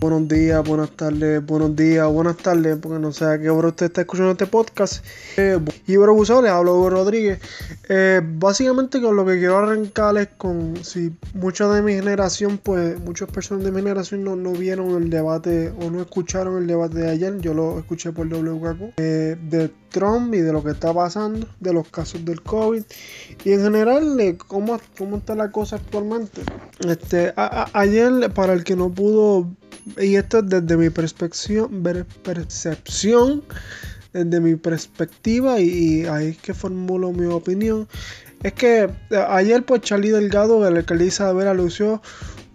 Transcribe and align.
Buenos 0.00 0.28
días, 0.28 0.62
buenas 0.64 0.90
tardes, 0.90 1.44
buenos 1.44 1.74
días, 1.74 2.06
buenas 2.06 2.36
tardes, 2.36 2.76
porque 2.80 3.00
no 3.00 3.10
sé 3.10 3.24
a 3.24 3.36
qué 3.36 3.50
hora 3.50 3.66
usted 3.66 3.86
está 3.86 4.02
escuchando 4.02 4.30
este 4.30 4.46
podcast. 4.46 5.04
Eh, 5.36 5.58
y 5.88 5.96
bueno, 5.96 6.40
le 6.40 6.48
hablo 6.48 6.84
de 6.84 6.90
Rodríguez. 6.90 7.40
Eh, 7.88 8.20
básicamente 8.24 9.00
con 9.00 9.16
lo 9.16 9.26
que 9.26 9.38
quiero 9.38 9.58
arrancar 9.58 10.16
es 10.18 10.28
con 10.38 10.76
si 10.84 11.12
mucha 11.34 11.66
de 11.68 11.82
mi 11.82 11.94
generación, 11.94 12.60
pues 12.62 13.00
muchas 13.00 13.28
personas 13.28 13.64
de 13.64 13.72
mi 13.72 13.78
generación 13.78 14.22
no, 14.22 14.36
no 14.36 14.52
vieron 14.52 14.90
el 15.02 15.10
debate 15.10 15.72
o 15.80 15.90
no 15.90 16.00
escucharon 16.00 16.58
el 16.58 16.68
debate 16.68 16.98
de 16.98 17.10
ayer, 17.10 17.36
yo 17.40 17.52
lo 17.52 17.80
escuché 17.80 18.12
por 18.12 18.28
WKQ, 18.28 18.92
eh, 18.98 19.36
de 19.50 19.68
Trump 19.88 20.32
y 20.32 20.38
de 20.38 20.52
lo 20.52 20.62
que 20.62 20.70
está 20.70 20.94
pasando, 20.94 21.48
de 21.58 21.72
los 21.72 21.88
casos 21.88 22.24
del 22.24 22.40
COVID 22.42 22.84
y 23.44 23.52
en 23.52 23.62
general 23.62 24.36
cómo, 24.46 24.78
cómo 24.96 25.16
está 25.16 25.34
la 25.34 25.50
cosa 25.50 25.74
actualmente. 25.74 26.42
Este, 26.86 27.32
ayer, 27.72 28.30
para 28.32 28.52
el 28.52 28.62
que 28.62 28.76
no 28.76 28.90
pudo 28.90 29.48
y 30.00 30.16
esto 30.16 30.38
es 30.38 30.48
desde 30.48 30.76
mi 30.76 30.90
percepción, 30.90 31.82
percepción 32.22 33.42
desde 34.12 34.40
mi 34.40 34.56
perspectiva 34.56 35.60
y, 35.60 36.04
ahí 36.06 36.28
es 36.28 36.38
que 36.38 36.54
formulo 36.54 37.12
mi 37.12 37.26
opinión. 37.26 37.88
Es 38.42 38.52
que 38.52 38.88
eh, 39.10 39.26
ayer 39.28 39.64
pues 39.64 39.82
Charlie 39.82 40.10
Delgado, 40.10 40.66
el 40.66 40.76
alcalde 40.76 41.04
de 41.04 41.08
Isabela, 41.08 41.54
lució 41.54 42.00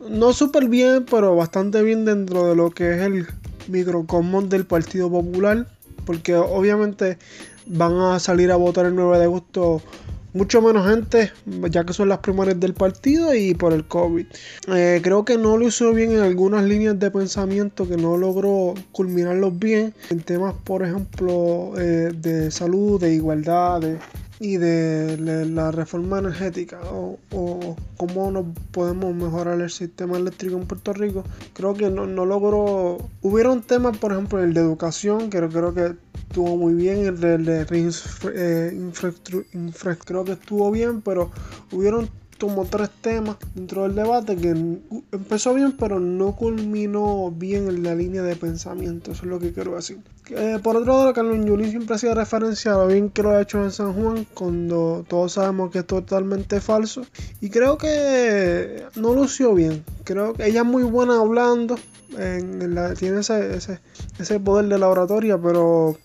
no 0.10 0.34
súper 0.34 0.68
bien, 0.68 1.06
pero 1.10 1.36
bastante 1.36 1.82
bien 1.82 2.06
dentro 2.06 2.48
de 2.48 2.56
lo 2.56 2.72
que 2.72 2.96
es 2.96 3.02
el 3.02 3.28
microcosmos 3.68 4.50
del 4.50 4.66
Partido 4.66 5.10
Popular, 5.10 5.68
porque 6.06 6.36
obviamente 6.36 7.18
van 7.66 7.98
a 8.00 8.20
salir 8.20 8.52
a 8.52 8.58
votar 8.58 8.86
el 8.86 8.96
9 8.96 9.18
de 9.18 9.24
agosto 9.24 9.82
mucho 10.34 10.62
menos 10.62 10.88
gente, 10.88 11.32
ya 11.70 11.84
que 11.84 11.94
son 11.94 12.10
las 12.10 12.20
primarias 12.20 12.60
del 12.60 12.74
partido 12.74 13.34
y 13.34 13.54
por 13.54 13.74
el 13.74 13.86
COVID. 13.86 14.26
Eh, 14.68 15.00
creo 15.04 15.26
que 15.26 15.38
no 15.38 15.58
lo 15.58 15.68
hizo 15.68 15.94
bien 15.94 16.12
en 16.12 16.20
algunas 16.20 16.64
líneas 16.64 17.00
de 17.00 17.12
pensamiento, 17.12 17.88
que 17.88 17.98
no 17.98 18.18
logró 18.18 18.74
culminarlos 18.92 19.58
bien 19.58 19.94
en 20.10 20.22
temas, 20.22 20.56
por 20.64 20.84
ejemplo, 20.84 21.74
eh, 21.78 22.12
de 22.16 22.52
salud, 22.52 23.00
de 23.00 23.14
igualdad, 23.14 23.82
y 24.44 24.58
de, 24.58 25.46
la 25.48 25.72
reforma 25.72 26.20
energética 26.20 26.82
o, 26.92 27.18
cómo 27.96 28.30
nos 28.30 28.46
podemos 28.72 29.16
mejorar 29.16 29.62
el 29.62 29.70
sistema 29.70 30.18
eléctrico 30.18 30.58
en 30.58 30.68
Puerto 30.68 30.92
Rico. 30.92 31.24
Creo 31.54 31.74
que 31.74 31.90
no, 31.90 32.06
no 32.08 32.26
logró. 32.26 32.98
Hubieron 33.22 33.62
temas, 33.62 33.98
por 33.98 34.12
ejemplo, 34.12 34.44
el 34.44 34.54
de 34.54 34.60
educación, 34.60 35.30
que 35.30 35.40
creo 35.48 35.74
que 35.74 35.96
estuvo 36.28 36.58
muy 36.58 36.74
bien, 36.74 37.06
el 37.06 37.22
de, 37.22 37.66
eh, 38.36 38.92
creo 40.06 40.26
que 40.26 40.32
estuvo 40.34 40.72
bien, 40.72 41.02
pero 41.02 41.32
hubieron 41.72 42.10
como 42.40 42.66
tres 42.66 42.90
temas 43.02 43.38
dentro 43.56 43.84
del 43.84 43.96
debate 43.96 44.36
que 44.36 44.50
empezó 45.12 45.54
bien, 45.54 45.74
pero 45.74 46.00
no 46.00 46.36
culminó 46.36 47.32
bien 47.32 47.68
en 47.68 47.84
la 47.84 47.96
línea 47.96 48.22
de 48.22 48.36
pensamiento. 48.36 49.12
Eso 49.12 49.24
es 49.24 49.30
lo 49.30 49.40
que 49.40 49.54
quiero 49.54 49.76
decir. 49.76 50.00
Eh, 50.30 50.60
por 50.64 50.76
otro 50.78 50.94
lado, 50.98 51.14
Carlos 51.14 51.46
Yulín 51.46 51.70
siempre 51.70 51.96
hacía 51.96 52.14
referencia 52.14 52.74
a 52.74 52.78
lo 52.78 52.88
bien 52.88 53.10
que 53.10 53.24
lo 53.24 53.32
ha 53.32 53.42
hecho 53.42 53.64
en 53.64 53.72
San 53.72 53.94
Juan, 53.94 54.26
cuando 54.34 55.06
todos 55.08 55.34
sabemos 55.34 55.72
que 55.72 55.80
es 55.80 55.88
totalmente 55.88 56.62
falso. 56.62 57.06
Y 57.42 57.50
creo 57.50 57.78
que 57.78 58.86
no 58.96 59.14
lució 59.14 59.54
bien. 59.54 59.84
Creo 60.04 60.34
que 60.34 60.48
ella 60.48 60.62
es 60.62 60.68
muy 60.68 60.84
buena 60.84 61.20
hablando, 61.20 61.76
en 62.18 62.76
la, 62.76 62.94
tiene 62.94 63.20
ese, 63.20 64.40
poder 64.40 64.68
de 64.68 64.78
la 64.78 64.90
oratoria, 64.90 65.38
pero 65.38 65.98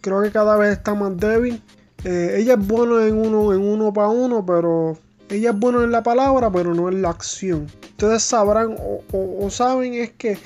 creo 0.00 0.22
que 0.22 0.30
cada 0.30 0.56
vez 0.56 0.78
está 0.78 0.94
más 0.94 1.16
débil. 1.16 1.62
Eh, 2.04 2.36
ella 2.38 2.54
es 2.54 2.66
buena 2.66 3.06
en 3.06 3.16
uno, 3.16 3.52
en 3.52 3.60
uno 3.60 3.92
para 3.92 4.08
uno, 4.08 4.44
pero 4.46 4.98
ella 5.30 5.50
es 5.50 5.58
buena 5.58 5.84
en 5.84 5.92
la 5.92 6.02
palabra, 6.02 6.50
pero 6.50 6.74
no 6.74 6.88
en 6.88 7.02
la 7.02 7.10
acción. 7.10 7.66
Ustedes 7.90 8.22
sabrán 8.22 8.76
o 8.78 9.50
saben 9.50 9.94
es 9.94 10.10
que 10.12 10.38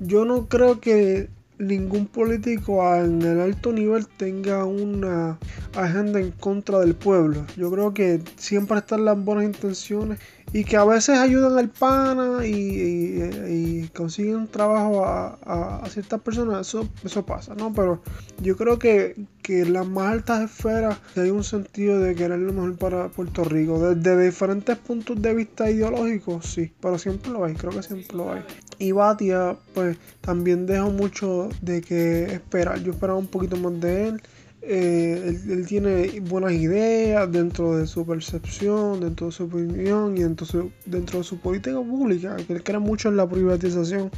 yo 0.00 0.24
no 0.24 0.48
creo 0.48 0.80
que 0.80 1.28
ningún 1.58 2.06
político 2.06 2.84
en 2.94 3.22
el 3.22 3.40
alto 3.40 3.72
nivel 3.72 4.06
tenga 4.06 4.64
una 4.64 5.38
agenda 5.74 6.20
en 6.20 6.30
contra 6.32 6.80
del 6.80 6.94
pueblo. 6.94 7.44
Yo 7.56 7.70
creo 7.70 7.94
que 7.94 8.20
siempre 8.36 8.78
están 8.78 9.04
las 9.04 9.22
buenas 9.22 9.44
intenciones 9.44 10.18
y 10.52 10.64
que 10.64 10.76
a 10.76 10.84
veces 10.84 11.18
ayudan 11.18 11.58
al 11.58 11.70
pana 11.70 12.46
y, 12.46 13.88
consiguen 13.94 14.48
trabajo 14.48 15.04
a, 15.04 15.82
ciertas 15.88 16.20
personas, 16.20 16.66
eso, 16.66 16.88
eso 17.04 17.24
pasa, 17.24 17.54
¿no? 17.54 17.72
Pero 17.72 18.02
yo 18.40 18.56
creo 18.56 18.78
que, 18.78 19.16
que 19.42 19.62
en 19.62 19.72
las 19.72 19.86
más 19.86 20.12
altas 20.12 20.42
esferas 20.42 20.98
hay 21.16 21.30
un 21.30 21.44
sentido 21.44 22.00
de 22.00 22.14
querer 22.14 22.38
lo 22.38 22.52
mejor 22.52 22.76
para 22.76 23.08
Puerto 23.08 23.44
Rico, 23.44 23.78
desde 23.78 24.24
diferentes 24.24 24.76
puntos 24.78 25.20
de 25.20 25.34
vista 25.34 25.70
ideológicos, 25.70 26.46
sí, 26.46 26.72
pero 26.80 26.98
siempre 26.98 27.30
lo 27.30 27.44
hay, 27.44 27.54
creo 27.54 27.72
que 27.72 27.82
siempre 27.82 28.16
lo 28.16 28.32
hay. 28.32 28.42
Y 28.78 28.92
Batia, 28.92 29.56
pues 29.74 29.96
también 30.20 30.66
dejo 30.66 30.90
mucho 30.90 31.48
de 31.60 31.80
que 31.80 32.24
esperar, 32.24 32.82
yo 32.82 32.92
esperaba 32.92 33.18
un 33.18 33.28
poquito 33.28 33.56
más 33.56 33.80
de 33.80 34.08
él. 34.08 34.22
Eh, 34.64 35.40
él, 35.48 35.66
tiene 35.66 36.20
buenas 36.20 36.52
ideas 36.52 37.30
dentro 37.30 37.76
de 37.76 37.86
su 37.88 38.06
percepción, 38.06 39.00
dentro 39.00 39.26
de 39.26 39.32
su 39.32 39.44
opinión 39.44 40.16
y 40.16 40.22
dentro, 40.22 40.70
dentro 40.86 41.18
de 41.18 41.24
su 41.24 41.38
política 41.38 41.76
pública, 41.80 42.36
que 42.36 42.52
él 42.52 42.62
cree 42.62 42.78
mucho 42.78 43.08
en 43.08 43.16
la 43.16 43.28
privatización. 43.28 44.10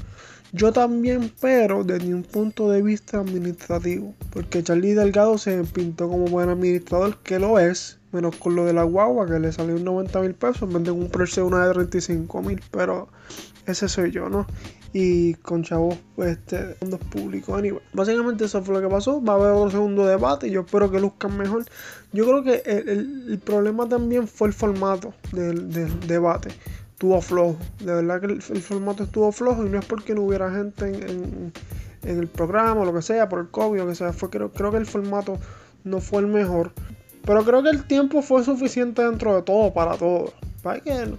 Yo 0.52 0.72
también, 0.72 1.32
pero 1.40 1.82
desde 1.82 2.14
un 2.14 2.22
punto 2.22 2.70
de 2.70 2.82
vista 2.82 3.18
administrativo, 3.18 4.14
porque 4.30 4.62
Charlie 4.62 4.94
Delgado 4.94 5.38
se 5.38 5.64
pintó 5.64 6.08
como 6.08 6.26
buen 6.26 6.50
administrador, 6.50 7.16
que 7.22 7.38
lo 7.38 7.58
es, 7.58 7.98
menos 8.12 8.36
con 8.36 8.54
lo 8.54 8.64
de 8.64 8.74
la 8.74 8.84
guagua, 8.84 9.26
que 9.26 9.40
le 9.40 9.50
salió 9.50 9.78
90 9.78 10.20
mil 10.20 10.34
pesos 10.34 10.62
en 10.62 10.74
vez 10.74 10.84
de 10.84 10.90
comprarse 10.90 11.42
una 11.42 11.66
de 11.66 11.72
35 11.72 12.42
mil, 12.42 12.60
pero 12.70 13.08
ese 13.66 13.88
soy 13.88 14.12
yo, 14.12 14.28
¿no? 14.28 14.46
Y 14.96 15.34
con 15.34 15.64
chavos 15.64 15.96
este, 16.18 16.76
fondos 16.76 17.00
públicos. 17.10 17.58
Anyway, 17.58 17.82
básicamente 17.92 18.44
eso 18.44 18.62
fue 18.62 18.76
lo 18.76 18.80
que 18.80 18.88
pasó. 18.88 19.20
Va 19.20 19.32
a 19.32 19.36
haber 19.36 19.50
otro 19.50 19.72
segundo 19.72 20.06
debate 20.06 20.48
yo 20.48 20.60
espero 20.60 20.88
que 20.88 21.00
luzcan 21.00 21.36
mejor. 21.36 21.64
Yo 22.12 22.24
creo 22.24 22.44
que 22.44 22.62
el, 22.64 23.40
problema 23.44 23.88
también 23.88 24.28
fue 24.28 24.46
el 24.48 24.54
formato 24.54 25.12
del, 25.32 25.68
debate. 26.06 26.50
Estuvo 26.92 27.20
flojo. 27.20 27.56
De 27.80 27.92
verdad 27.92 28.20
que 28.20 28.26
el, 28.26 28.40
formato 28.40 29.02
estuvo 29.02 29.32
flojo 29.32 29.66
y 29.66 29.68
no 29.68 29.80
es 29.80 29.84
porque 29.84 30.14
no 30.14 30.22
hubiera 30.22 30.48
gente 30.52 30.86
en, 30.86 31.52
el 32.04 32.28
programa 32.28 32.82
o 32.82 32.84
lo 32.84 32.94
que 32.94 33.02
sea, 33.02 33.28
por 33.28 33.40
el 33.40 33.48
COVID 33.48 33.80
o 33.80 33.84
lo 33.84 33.90
que 33.90 33.96
sea. 33.96 34.12
Fue, 34.12 34.30
creo, 34.30 34.52
creo 34.52 34.70
que 34.70 34.76
el 34.76 34.86
formato 34.86 35.38
no 35.82 36.00
fue 36.00 36.20
el 36.20 36.28
mejor. 36.28 36.70
Pero 37.24 37.44
creo 37.44 37.64
que 37.64 37.70
el 37.70 37.84
tiempo 37.84 38.22
fue 38.22 38.44
suficiente 38.44 39.02
dentro 39.02 39.34
de 39.34 39.42
todo 39.42 39.74
para 39.74 39.96
todo. 39.96 40.34
Para 40.62 40.78
que 40.78 41.14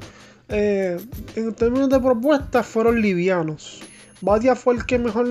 eh, 0.50 1.00
en 1.36 1.54
términos 1.54 1.90
de 1.90 2.00
propuestas, 2.00 2.66
fueron 2.66 3.02
livianos. 3.02 3.82
Batia 4.22 4.56
fue 4.56 4.76
el 4.76 4.86
que 4.86 5.00
mejor 5.00 5.28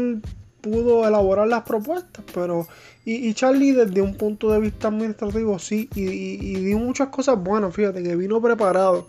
pudo 0.60 1.06
elaborar 1.06 1.48
las 1.48 1.62
propuestas, 1.62 2.24
pero. 2.34 2.66
Y, 3.06 3.34
Charlie, 3.34 3.72
desde 3.72 4.00
un 4.00 4.14
punto 4.14 4.50
de 4.50 4.60
vista 4.60 4.88
administrativo, 4.88 5.58
sí, 5.58 5.90
y, 5.94 6.02
y, 6.02 6.54
dio 6.64 6.78
muchas 6.78 7.08
cosas 7.08 7.38
buenas, 7.42 7.74
fíjate, 7.74 8.02
que 8.02 8.16
vino 8.16 8.40
preparado. 8.40 9.04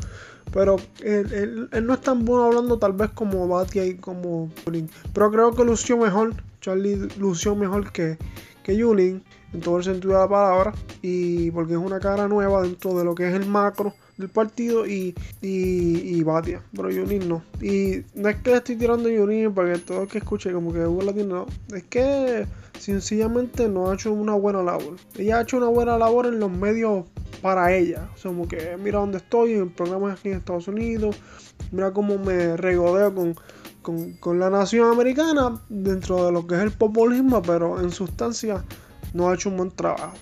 Pero 0.51 0.75
él, 1.01 1.69
no 1.83 1.93
es 1.93 2.01
tan 2.01 2.25
bueno 2.25 2.45
hablando, 2.45 2.77
tal 2.77 2.93
vez 2.93 3.09
como 3.11 3.47
Batia 3.47 3.85
y 3.85 3.95
como 3.95 4.49
Yulin. 4.65 4.89
Pero 5.13 5.31
creo 5.31 5.55
que 5.55 5.63
lució 5.63 5.97
mejor. 5.97 6.33
Charlie 6.61 7.07
lució 7.17 7.55
mejor 7.55 7.91
que, 7.91 8.17
que 8.63 8.73
en 8.73 9.23
todo 9.61 9.77
el 9.77 9.83
sentido 9.83 10.13
de 10.13 10.19
la 10.19 10.29
palabra. 10.29 10.73
Y 11.01 11.51
porque 11.51 11.73
es 11.73 11.79
una 11.79 11.99
cara 11.99 12.27
nueva 12.27 12.61
dentro 12.63 12.97
de 12.97 13.05
lo 13.05 13.15
que 13.15 13.27
es 13.27 13.33
el 13.33 13.45
macro 13.45 13.93
del 14.17 14.29
partido 14.29 14.87
y, 14.87 15.13
y, 15.41 16.23
Batia, 16.23 16.61
pero 16.75 16.89
Yunin 16.89 17.27
no. 17.27 17.43
Y 17.61 18.03
no 18.13 18.29
es 18.29 18.37
que 18.37 18.53
estoy 18.53 18.75
tirando 18.75 19.09
Yunin 19.09 19.53
porque 19.53 19.77
todo 19.79 20.03
el 20.03 20.07
que 20.07 20.19
escuche 20.19 20.51
como 20.53 20.71
que 20.71 20.85
Hugo 20.85 21.01
Latino, 21.01 21.45
no. 21.69 21.75
Es 21.75 21.83
que 21.83 22.45
sencillamente 22.79 23.67
no 23.67 23.89
ha 23.89 23.95
hecho 23.95 24.13
una 24.13 24.33
buena 24.33 24.63
labor. 24.63 24.95
Ella 25.17 25.39
ha 25.39 25.41
hecho 25.41 25.57
una 25.57 25.67
buena 25.67 25.97
labor 25.97 26.27
en 26.27 26.39
los 26.39 26.51
medios 26.51 27.05
para 27.41 27.75
ella. 27.75 28.09
O 28.15 28.17
sea, 28.17 28.31
como 28.31 28.47
que 28.47 28.77
mira 28.77 28.99
dónde 28.99 29.17
estoy, 29.17 29.53
en 29.53 29.69
programas 29.69 30.19
aquí 30.19 30.29
en 30.29 30.37
Estados 30.37 30.67
Unidos, 30.67 31.17
mira 31.71 31.91
cómo 31.91 32.17
me 32.17 32.55
regodeo 32.55 33.13
con, 33.13 33.35
con, 33.81 34.13
con 34.13 34.39
la 34.39 34.49
nación 34.49 34.91
americana 34.91 35.61
dentro 35.69 36.25
de 36.25 36.31
lo 36.31 36.47
que 36.47 36.55
es 36.55 36.61
el 36.61 36.71
populismo, 36.71 37.41
pero 37.41 37.81
en 37.81 37.91
sustancia 37.91 38.63
no 39.15 39.29
ha 39.29 39.33
hecho 39.33 39.49
un 39.49 39.57
buen 39.57 39.71
trabajo. 39.71 40.13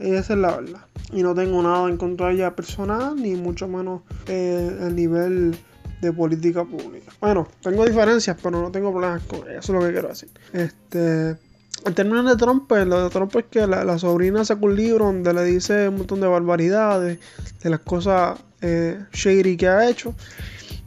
esa 0.00 0.32
es 0.32 0.38
la 0.38 0.56
verdad. 0.56 0.80
Y 1.12 1.22
no 1.22 1.34
tengo 1.34 1.62
nada 1.62 1.88
en 1.88 1.98
contra 1.98 2.28
de 2.28 2.34
ella 2.34 2.56
personal, 2.56 3.14
ni 3.14 3.34
mucho 3.34 3.68
menos 3.68 4.00
eh, 4.26 4.78
a 4.80 4.88
nivel 4.88 5.56
de 6.00 6.12
política 6.12 6.64
pública. 6.64 7.12
Bueno, 7.20 7.46
tengo 7.62 7.84
diferencias, 7.84 8.38
pero 8.42 8.62
no 8.62 8.72
tengo 8.72 8.90
problemas 8.92 9.22
con 9.24 9.40
ella. 9.40 9.58
Eso 9.58 9.72
es 9.72 9.78
lo 9.78 9.86
que 9.86 9.92
quiero 9.92 10.08
decir. 10.08 10.30
Este. 10.54 11.36
En 11.84 11.94
términos 11.94 12.26
de 12.26 12.36
Trump, 12.36 12.64
pues, 12.66 12.86
lo 12.86 13.04
de 13.04 13.10
Trump 13.10 13.34
es 13.36 13.44
que 13.50 13.66
la, 13.66 13.98
sobrina 13.98 14.44
sacó 14.44 14.66
un 14.66 14.76
libro 14.76 15.06
donde 15.06 15.32
le 15.32 15.44
dice 15.44 15.88
un 15.88 15.98
montón 15.98 16.20
de 16.20 16.26
barbaridades, 16.26 17.18
de 17.62 17.70
las 17.70 17.80
cosas 17.80 18.38
eh, 18.60 19.04
shady 19.12 19.56
que 19.56 19.68
ha 19.68 19.88
hecho. 19.88 20.14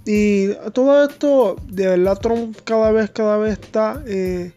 Y 0.05 0.53
todo 0.73 1.03
esto, 1.03 1.55
de 1.67 1.87
verdad, 1.87 2.19
Trump 2.19 2.57
cada 2.63 2.91
vez, 2.91 3.09
cada 3.11 3.37
vez 3.37 3.53
está 3.59 4.03
eh, 4.05 4.51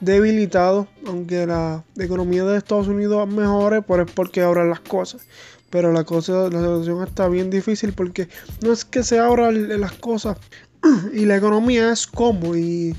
debilitado, 0.00 0.88
aunque 1.06 1.46
la 1.46 1.84
economía 1.98 2.44
de 2.44 2.58
Estados 2.58 2.88
Unidos 2.88 3.28
mejore, 3.28 3.82
pero 3.82 4.04
es 4.04 4.10
porque 4.10 4.42
abran 4.42 4.70
las 4.70 4.80
cosas. 4.80 5.22
Pero 5.70 5.92
la 5.92 6.04
cosa, 6.04 6.48
la 6.50 6.60
situación 6.60 7.02
está 7.02 7.28
bien 7.28 7.50
difícil 7.50 7.92
porque 7.92 8.28
no 8.62 8.72
es 8.72 8.84
que 8.84 9.02
se 9.02 9.18
abran 9.18 9.80
las 9.80 9.92
cosas 9.92 10.38
y 11.12 11.24
la 11.24 11.36
economía 11.36 11.92
es 11.92 12.06
como 12.06 12.54
y 12.54 12.94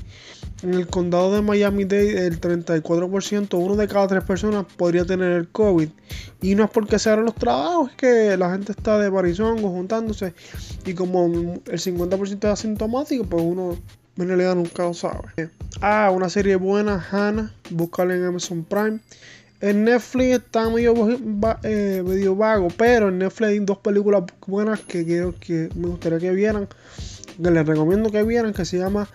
en 0.62 0.74
el 0.74 0.86
condado 0.86 1.34
de 1.34 1.42
Miami-Dade 1.42 2.26
el 2.26 2.40
34%, 2.40 3.58
uno 3.58 3.76
de 3.76 3.88
cada 3.88 4.06
tres 4.08 4.24
personas 4.24 4.64
podría 4.76 5.04
tener 5.04 5.32
el 5.32 5.48
COVID. 5.48 5.88
Y 6.40 6.54
no 6.54 6.64
es 6.64 6.70
porque 6.70 6.98
se 6.98 7.10
abran 7.10 7.26
los 7.26 7.34
trabajos, 7.34 7.90
es 7.90 7.96
que 7.96 8.36
la 8.36 8.50
gente 8.52 8.72
está 8.72 8.98
de 8.98 9.10
parizongo 9.10 9.70
juntándose. 9.70 10.34
Y 10.84 10.94
como 10.94 11.26
el 11.66 11.78
50% 11.78 12.38
es 12.38 12.44
asintomático, 12.44 13.24
pues 13.24 13.42
uno 13.42 13.76
en 14.18 14.28
realidad 14.28 14.54
nunca 14.54 14.84
lo 14.84 14.94
sabe. 14.94 15.50
Ah, 15.80 16.10
una 16.12 16.28
serie 16.28 16.56
buena, 16.56 17.04
Hannah, 17.10 17.52
búscala 17.70 18.14
en 18.14 18.24
Amazon 18.24 18.64
Prime. 18.64 19.00
En 19.60 19.84
Netflix 19.84 20.36
está 20.36 20.68
medio, 20.68 20.94
eh, 21.62 22.02
medio 22.06 22.36
vago, 22.36 22.68
pero 22.76 23.08
en 23.08 23.18
Netflix 23.18 23.48
hay 23.48 23.58
dos 23.60 23.78
películas 23.78 24.24
buenas 24.46 24.80
que 24.80 25.04
que 25.40 25.70
me 25.74 25.88
gustaría 25.88 26.18
que 26.18 26.30
vieran. 26.32 26.68
Que 27.42 27.50
les 27.50 27.66
recomiendo 27.66 28.10
que 28.10 28.22
vieran, 28.22 28.52
que 28.52 28.64
se 28.64 28.78
llama 28.78 29.08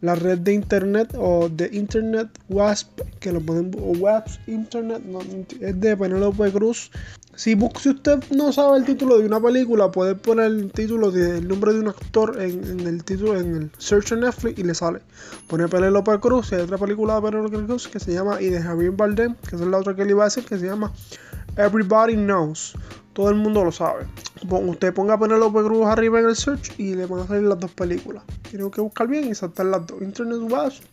la 0.00 0.14
red 0.14 0.38
de 0.38 0.52
internet 0.54 1.14
o 1.16 1.48
de 1.48 1.68
internet 1.72 2.28
WASP, 2.48 3.00
que 3.20 3.32
lo 3.32 3.40
pueden 3.40 3.70
o 3.78 3.92
WASP 3.98 4.48
Internet, 4.48 5.02
es 5.60 5.80
de 5.80 5.96
Penelope 5.96 6.50
Cruz. 6.52 6.90
Si, 7.34 7.56
si 7.78 7.88
usted 7.90 8.22
no 8.30 8.52
sabe 8.52 8.78
el 8.78 8.84
título 8.84 9.18
de 9.18 9.26
una 9.26 9.40
película, 9.40 9.90
puede 9.90 10.14
poner 10.14 10.46
el 10.46 10.72
título 10.72 11.10
del 11.10 11.46
nombre 11.46 11.72
de 11.72 11.80
un 11.80 11.88
actor 11.88 12.40
en, 12.40 12.80
el 12.80 13.04
título, 13.04 13.38
en 13.38 13.56
el 13.56 13.70
search 13.78 14.12
en 14.12 14.20
Netflix 14.20 14.58
y 14.58 14.62
le 14.62 14.74
sale. 14.74 15.00
Pone 15.46 15.68
Penelope 15.68 16.18
Cruz 16.18 16.52
y 16.52 16.56
hay 16.56 16.62
otra 16.62 16.78
película 16.78 17.16
de 17.16 17.22
Penelope 17.22 17.64
Cruz 17.66 17.88
que 17.88 18.00
se 18.00 18.12
llama 18.12 18.40
y 18.40 18.46
de 18.46 18.60
Javier 18.60 18.92
Bardem, 18.92 19.36
que 19.48 19.56
es 19.56 19.62
la 19.62 19.78
otra 19.78 19.94
que 19.94 20.04
le 20.04 20.10
iba 20.10 20.22
a 20.22 20.26
decir, 20.26 20.44
que 20.44 20.58
se 20.58 20.66
llama 20.66 20.92
Everybody 21.56 22.14
Knows. 22.14 22.74
Todo 23.12 23.28
el 23.28 23.36
mundo 23.36 23.64
lo 23.64 23.72
sabe. 23.72 24.06
Usted 24.48 24.94
ponga 24.94 25.18
Penelope 25.18 25.62
Cruz 25.62 25.86
arriba 25.86 26.20
en 26.20 26.26
el 26.26 26.36
search 26.36 26.78
y 26.78 26.94
le 26.94 27.06
van 27.06 27.20
a 27.20 27.26
salir 27.26 27.42
las 27.42 27.58
dos 27.58 27.70
películas. 27.72 28.22
Tiene 28.48 28.70
que 28.70 28.80
buscar 28.80 29.08
bien 29.08 29.28
y 29.28 29.34
saltar 29.34 29.66
las 29.66 29.86
dos. 29.86 30.00
Internet 30.00 30.40
Wasp, 30.50 30.84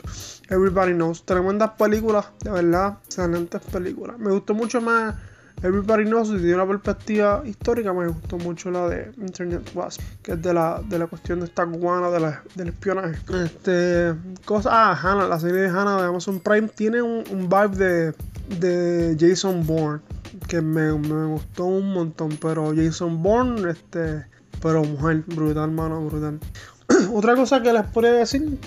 Everybody 0.50 0.94
Knows. 0.94 1.24
Tremendas 1.24 1.72
películas, 1.78 2.26
de 2.44 2.52
verdad, 2.52 2.98
excelentes 3.06 3.62
películas. 3.72 4.18
Me 4.18 4.32
gustó 4.32 4.56
mucho 4.56 4.82
más 4.82 5.16
Everybody 5.62 6.06
Knows 6.06 6.30
y 6.30 6.52
una 6.52 6.68
perspectiva 6.68 7.44
histórica. 7.46 7.94
Me 7.94 8.08
gustó 8.08 8.38
mucho 8.38 8.72
la 8.72 8.90
de 8.90 9.12
Internet 9.18 9.72
Wasp, 9.74 10.02
que 10.22 10.34
es 10.34 10.42
de 10.42 10.54
la, 10.54 10.82
de 10.88 11.00
la 11.00 11.08
cuestión 11.08 11.40
de 11.40 11.46
esta 11.46 11.66
cubana 11.66 12.10
de 12.10 12.20
la, 12.20 12.44
del 12.56 12.70
espionaje. 12.70 13.18
Este, 13.44 14.14
cosa, 14.44 14.70
ah, 14.72 15.00
Hannah, 15.02 15.28
la 15.28 15.40
serie 15.40 15.62
de 15.62 15.70
Hannah 15.70 16.02
de 16.02 16.08
Amazon 16.08 16.40
Prime 16.40 16.68
tiene 16.68 17.02
un, 17.02 17.24
un 17.32 17.48
vibe 17.48 17.78
de, 17.78 18.14
de 18.60 19.18
Jason 19.20 19.66
Bourne 19.66 20.02
que 20.48 20.62
me, 20.62 20.92
gustó 20.92 21.66
un 21.66 21.94
montón. 21.94 22.38
Pero 22.42 22.74
Jason 22.76 23.22
Bourne, 23.22 23.72
este, 23.72 24.26
pero 24.62 24.84
mujer, 24.84 25.24
brutal, 25.28 25.72
mano, 25.72 26.06
brutal. 26.06 26.40
Otra 27.14 27.36
cosa 27.36 27.62
que 27.62 27.74
les 27.74 27.86
podría 27.88 28.14
decir, 28.14 28.58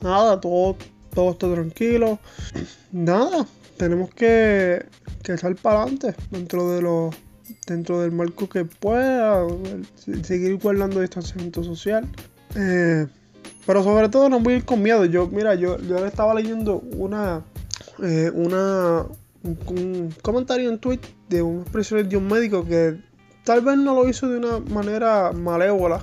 nada, 0.00 0.40
todo, 0.40 0.76
todo 1.14 1.32
está 1.32 1.52
tranquilo. 1.52 2.18
Nada, 2.92 3.46
tenemos 3.76 4.10
que, 4.10 4.86
que 5.22 5.34
echar 5.34 5.54
para 5.56 5.82
adelante 5.82 6.14
dentro 6.30 6.70
de 6.70 6.82
los 6.82 7.14
dentro 7.66 8.00
del 8.00 8.12
marco 8.12 8.48
que 8.48 8.64
pueda, 8.64 9.46
seguir 10.22 10.58
guardando 10.58 11.00
distanciamiento 11.00 11.62
social. 11.62 12.06
Eh, 12.54 13.06
pero 13.66 13.84
sobre 13.84 14.08
todo 14.08 14.28
no 14.28 14.40
voy 14.40 14.54
a 14.54 14.56
ir 14.56 14.64
con 14.64 14.82
miedo. 14.82 15.04
Yo, 15.04 15.28
mira, 15.28 15.54
yo, 15.54 15.78
yo 15.78 16.04
estaba 16.04 16.34
leyendo 16.34 16.80
una, 16.96 17.42
eh, 18.02 18.30
una, 18.34 19.04
un, 19.68 20.14
comentario 20.22 20.68
en 20.70 20.78
tweet 20.78 21.00
de 21.28 21.42
un 21.42 21.62
expresión 21.62 22.08
de 22.08 22.16
un 22.16 22.26
médico 22.26 22.64
que 22.64 23.00
tal 23.44 23.60
vez 23.62 23.76
no 23.76 23.94
lo 23.94 24.08
hizo 24.08 24.28
de 24.28 24.38
una 24.38 24.58
manera 24.58 25.32
malévola, 25.32 26.02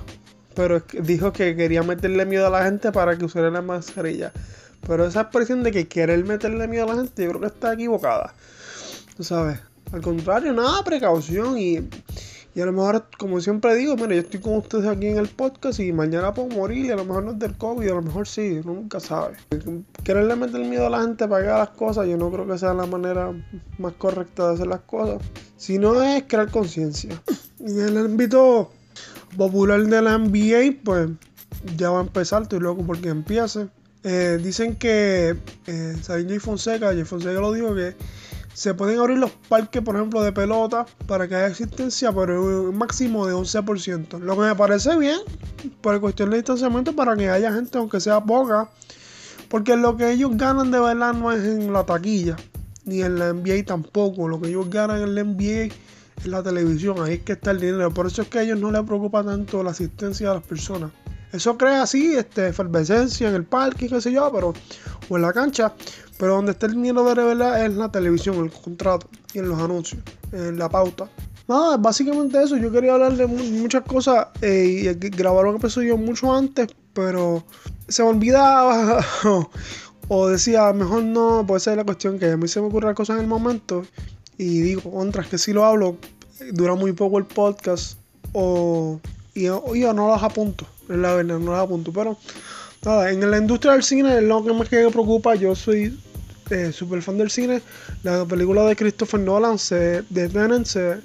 pero 0.54 0.82
dijo 1.02 1.32
que 1.32 1.54
quería 1.54 1.82
meterle 1.82 2.24
miedo 2.26 2.46
a 2.46 2.50
la 2.50 2.64
gente 2.64 2.92
para 2.92 3.16
que 3.16 3.24
usara 3.24 3.50
la 3.50 3.62
mascarilla. 3.62 4.32
Pero 4.86 5.06
esa 5.06 5.22
expresión 5.22 5.62
de 5.62 5.72
que 5.72 5.88
querer 5.88 6.24
meterle 6.24 6.66
miedo 6.68 6.84
a 6.84 6.94
la 6.94 7.02
gente, 7.02 7.24
yo 7.24 7.30
creo 7.30 7.40
que 7.40 7.46
está 7.46 7.72
equivocada. 7.74 8.34
Tú 9.16 9.24
sabes, 9.24 9.58
al 9.92 10.00
contrario, 10.00 10.52
nada, 10.52 10.82
precaución 10.84 11.58
y 11.58 11.88
y 12.56 12.62
a 12.62 12.64
lo 12.64 12.72
mejor, 12.72 13.04
como 13.18 13.38
siempre 13.42 13.74
digo, 13.74 13.96
mira, 13.96 14.14
yo 14.14 14.22
estoy 14.22 14.40
con 14.40 14.56
ustedes 14.56 14.86
aquí 14.86 15.08
en 15.08 15.18
el 15.18 15.28
podcast 15.28 15.78
y 15.78 15.92
mañana 15.92 16.32
puedo 16.32 16.48
morir 16.48 16.86
y 16.86 16.90
a 16.90 16.96
lo 16.96 17.04
mejor 17.04 17.24
no 17.24 17.32
es 17.32 17.38
del 17.38 17.54
COVID, 17.54 17.86
a 17.86 17.94
lo 17.96 18.00
mejor 18.00 18.26
sí, 18.26 18.62
nunca 18.64 18.98
sabe. 18.98 19.36
Quererle 20.02 20.36
meter 20.36 20.62
miedo 20.62 20.86
a 20.86 20.88
la 20.88 21.02
gente 21.02 21.28
para 21.28 21.42
que 21.42 21.50
haga 21.50 21.58
las 21.58 21.70
cosas, 21.76 22.08
yo 22.08 22.16
no 22.16 22.32
creo 22.32 22.46
que 22.46 22.56
sea 22.56 22.72
la 22.72 22.86
manera 22.86 23.30
más 23.76 23.92
correcta 23.98 24.48
de 24.48 24.54
hacer 24.54 24.68
las 24.68 24.80
cosas. 24.80 25.20
Si 25.58 25.78
no 25.78 26.02
es 26.02 26.22
crear 26.26 26.50
conciencia. 26.50 27.20
En 27.60 27.78
el 27.78 27.98
ámbito 27.98 28.70
popular 29.36 29.84
de 29.84 30.00
la 30.00 30.16
NBA, 30.16 30.78
pues 30.82 31.10
ya 31.76 31.90
va 31.90 31.98
a 31.98 32.04
empezar, 32.04 32.40
estoy 32.40 32.60
loco 32.60 32.82
porque 32.86 33.10
empiece. 33.10 33.68
Eh, 34.02 34.38
dicen 34.42 34.76
que 34.76 35.36
eh, 35.66 35.96
J. 36.06 36.40
Fonseca, 36.40 36.86
J. 36.86 37.04
Fonseca 37.04 37.38
lo 37.38 37.52
dijo 37.52 37.74
que 37.74 37.94
se 38.56 38.72
pueden 38.72 38.98
abrir 38.98 39.18
los 39.18 39.32
parques, 39.50 39.82
por 39.82 39.96
ejemplo, 39.96 40.22
de 40.22 40.32
pelota 40.32 40.86
para 41.06 41.28
que 41.28 41.34
haya 41.34 41.48
existencia, 41.48 42.10
pero 42.10 42.42
un 42.42 42.78
máximo 42.78 43.26
de 43.26 43.34
11%. 43.34 44.18
Lo 44.18 44.34
que 44.34 44.40
me 44.40 44.54
parece 44.54 44.96
bien, 44.96 45.20
por 45.82 46.00
cuestión 46.00 46.30
de 46.30 46.38
distanciamiento, 46.38 46.96
para 46.96 47.14
que 47.14 47.28
haya 47.28 47.52
gente, 47.52 47.76
aunque 47.76 48.00
sea 48.00 48.24
poca. 48.24 48.70
Porque 49.50 49.76
lo 49.76 49.98
que 49.98 50.10
ellos 50.10 50.38
ganan 50.38 50.70
de 50.70 50.80
verdad 50.80 51.12
no 51.12 51.32
es 51.32 51.44
en 51.44 51.70
la 51.70 51.84
taquilla, 51.84 52.36
ni 52.86 53.02
en 53.02 53.18
la 53.18 53.34
NBA 53.34 53.66
tampoco. 53.66 54.26
Lo 54.26 54.40
que 54.40 54.48
ellos 54.48 54.70
ganan 54.70 55.02
en 55.02 55.14
la 55.14 55.22
NBA 55.22 55.74
es 56.16 56.26
la 56.26 56.42
televisión, 56.42 56.96
ahí 57.02 57.16
es 57.16 57.22
que 57.24 57.32
está 57.32 57.50
el 57.50 57.60
dinero. 57.60 57.90
Por 57.90 58.06
eso 58.06 58.22
es 58.22 58.28
que 58.28 58.38
a 58.38 58.42
ellos 58.42 58.58
no 58.58 58.70
les 58.70 58.82
preocupa 58.84 59.22
tanto 59.22 59.62
la 59.62 59.72
asistencia 59.72 60.28
de 60.28 60.34
las 60.34 60.44
personas. 60.44 60.92
Eso 61.36 61.56
crea 61.58 61.82
así, 61.82 62.14
este, 62.14 62.48
efervescencia 62.48 63.28
en 63.28 63.34
el 63.34 63.44
parque, 63.44 63.88
qué 63.88 64.00
sé 64.00 64.12
yo, 64.12 64.30
pero, 64.32 64.54
o 65.08 65.16
en 65.16 65.22
la 65.22 65.32
cancha. 65.32 65.72
Pero 66.18 66.34
donde 66.34 66.52
está 66.52 66.66
el 66.66 66.72
dinero 66.72 67.04
de 67.04 67.22
verdad 67.22 67.64
es 67.64 67.74
la 67.74 67.90
televisión, 67.90 68.36
el 68.36 68.50
contrato 68.50 69.08
y 69.34 69.38
en 69.38 69.48
los 69.48 69.60
anuncios, 69.60 70.02
en 70.32 70.58
la 70.58 70.68
pauta. 70.68 71.08
Nada, 71.48 71.76
básicamente 71.76 72.42
eso. 72.42 72.56
Yo 72.56 72.72
quería 72.72 72.94
hablar 72.94 73.16
de 73.16 73.26
muchas 73.26 73.84
cosas 73.84 74.28
eh, 74.40 74.96
y 75.00 75.08
grabar 75.10 75.46
un 75.46 75.56
episodio 75.56 75.96
mucho 75.96 76.34
antes, 76.34 76.68
pero 76.92 77.44
se 77.86 78.02
me 78.02 78.08
olvidaba 78.08 79.04
o, 80.08 80.28
decía, 80.28 80.72
mejor 80.72 81.04
no, 81.04 81.44
puede 81.46 81.60
ser 81.60 81.76
la 81.76 81.84
cuestión 81.84 82.18
que 82.18 82.32
a 82.32 82.36
mí 82.36 82.48
se 82.48 82.60
me 82.60 82.66
ocurren 82.66 82.94
cosas 82.94 83.16
en 83.16 83.22
el 83.22 83.28
momento 83.28 83.84
y 84.38 84.60
digo, 84.60 84.90
contras 84.90 85.28
que 85.28 85.38
si 85.38 85.52
lo 85.52 85.64
hablo, 85.64 85.96
dura 86.52 86.74
muy 86.74 86.92
poco 86.92 87.18
el 87.18 87.26
podcast 87.26 87.98
o 88.32 89.00
y 89.36 89.80
yo, 89.80 89.92
no 89.92 90.08
las 90.08 90.22
apunto, 90.22 90.66
es 90.88 90.96
la 90.96 91.14
verdad, 91.14 91.38
no 91.38 91.52
las 91.52 91.62
apunto, 91.62 91.92
pero 91.92 92.16
nada, 92.84 93.10
en 93.10 93.30
la 93.30 93.38
industria 93.38 93.72
del 93.72 93.82
cine 93.82 94.16
es 94.16 94.22
lo 94.22 94.42
que 94.42 94.52
más 94.52 94.70
me 94.70 94.90
preocupa, 94.90 95.34
yo 95.34 95.54
soy 95.54 95.96
eh, 96.50 96.70
super 96.72 97.02
fan 97.02 97.18
del 97.18 97.30
cine. 97.30 97.60
La 98.04 98.24
película 98.24 98.64
de 98.64 98.76
Christopher 98.76 99.18
Nolan 99.18 99.58
se, 99.58 100.02
de 100.08 100.28
Tenet 100.28 100.64
se 100.64 100.96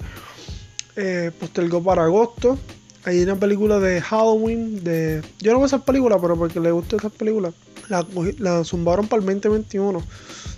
eh, 0.94 1.32
postergó 1.38 1.82
para 1.82 2.04
agosto. 2.04 2.58
Hay 3.04 3.22
una 3.22 3.34
película 3.34 3.80
de 3.80 4.00
Halloween. 4.00 4.84
de 4.84 5.20
Yo 5.40 5.52
no 5.52 5.58
veo 5.58 5.66
esa 5.66 5.84
película, 5.84 6.20
pero 6.20 6.36
porque 6.36 6.60
le 6.60 6.70
gusta 6.70 6.96
esa 6.96 7.10
película. 7.10 7.52
La, 7.88 8.06
la 8.38 8.62
zumbaron 8.62 9.08
para 9.08 9.20
el 9.20 9.26
2021. 9.26 10.00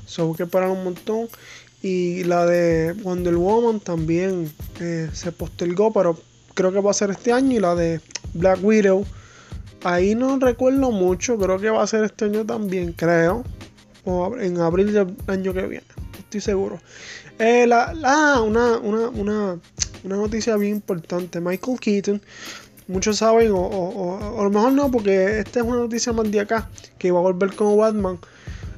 So 0.04 0.34
que 0.34 0.42
esperar 0.42 0.68
un 0.68 0.84
montón. 0.84 1.28
Y 1.80 2.24
la 2.24 2.44
de 2.44 2.92
Wonder 2.92 3.36
Woman 3.36 3.80
también 3.80 4.52
eh, 4.80 5.08
se 5.12 5.32
postergó, 5.32 5.92
pero 5.92 6.18
creo 6.54 6.72
que 6.72 6.80
va 6.80 6.90
a 6.90 6.94
ser 6.94 7.10
este 7.10 7.32
año. 7.32 7.56
Y 7.56 7.60
la 7.60 7.74
de 7.74 8.00
Black 8.32 8.58
Widow. 8.62 9.04
Ahí 9.82 10.14
no 10.14 10.38
recuerdo 10.38 10.90
mucho, 10.90 11.36
creo 11.36 11.58
que 11.58 11.68
va 11.68 11.82
a 11.82 11.86
ser 11.86 12.04
este 12.04 12.24
año 12.24 12.46
también, 12.46 12.92
creo 12.92 13.44
o 14.04 14.36
en 14.36 14.60
abril 14.60 14.92
del 14.92 15.14
año 15.26 15.52
que 15.52 15.66
viene. 15.66 15.86
Estoy 16.18 16.40
seguro. 16.40 16.78
Eh, 17.38 17.66
la, 17.66 18.40
una, 18.40 18.78
una, 18.78 19.08
una, 19.08 19.58
una, 20.04 20.16
noticia 20.16 20.56
bien 20.56 20.76
importante. 20.76 21.40
Michael 21.40 21.78
Keaton, 21.80 22.22
muchos 22.86 23.18
saben, 23.18 23.50
o, 23.52 23.58
o, 23.58 24.40
a 24.40 24.44
lo 24.44 24.50
mejor 24.50 24.72
no, 24.72 24.90
porque 24.90 25.40
esta 25.40 25.60
es 25.60 25.66
una 25.66 25.78
noticia 25.78 26.12
más 26.12 26.30
de 26.30 26.40
acá, 26.40 26.68
que 26.98 27.10
va 27.10 27.18
a 27.18 27.22
volver 27.22 27.54
como 27.54 27.76
Batman. 27.76 28.18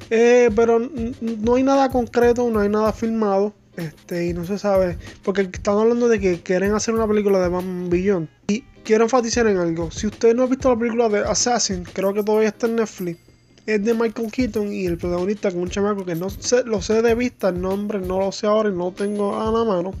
Eh, 0.09 0.49
pero 0.55 0.79
no 0.79 1.55
hay 1.55 1.63
nada 1.63 1.89
concreto, 1.89 2.49
no 2.49 2.59
hay 2.59 2.69
nada 2.69 2.93
filmado. 2.93 3.53
Este, 3.77 4.27
y 4.27 4.33
no 4.33 4.45
se 4.45 4.57
sabe. 4.59 4.97
Porque 5.23 5.43
están 5.43 5.77
hablando 5.77 6.09
de 6.09 6.19
que 6.19 6.41
quieren 6.41 6.73
hacer 6.73 6.93
una 6.93 7.07
película 7.07 7.39
de 7.39 7.47
Batman 7.47 7.89
Billón. 7.89 8.29
Y 8.47 8.61
quiero 8.83 9.05
enfatizar 9.05 9.47
en 9.47 9.57
algo. 9.57 9.89
Si 9.91 10.07
usted 10.07 10.35
no 10.35 10.43
ha 10.43 10.47
visto 10.47 10.69
la 10.69 10.77
película 10.77 11.07
de 11.07 11.19
Assassin, 11.19 11.83
creo 11.93 12.13
que 12.13 12.23
todavía 12.23 12.49
está 12.49 12.67
en 12.67 12.75
Netflix 12.75 13.19
es 13.67 13.83
de 13.83 13.93
Michael 13.93 14.31
Keaton 14.31 14.71
y 14.73 14.85
el 14.85 14.97
protagonista 14.97 15.51
con 15.51 15.61
un 15.63 15.69
chamaco 15.69 16.05
que 16.05 16.15
no 16.15 16.29
sé, 16.29 16.63
lo 16.63 16.81
sé 16.81 17.01
de 17.01 17.13
vista, 17.15 17.49
el 17.49 17.61
nombre 17.61 17.99
no 17.99 18.17
lo 18.19 18.31
sé 18.31 18.47
ahora 18.47 18.69
y 18.69 18.71
no 18.71 18.93
tengo 18.93 19.39
a 19.39 19.51
la 19.51 19.65
mano. 19.65 19.93